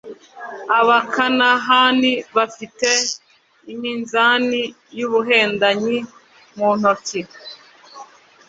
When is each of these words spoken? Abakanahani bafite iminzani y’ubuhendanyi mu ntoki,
Abakanahani 0.79 2.11
bafite 2.35 2.89
iminzani 3.73 4.61
y’ubuhendanyi 4.97 5.97
mu 6.55 6.69
ntoki, 6.77 7.21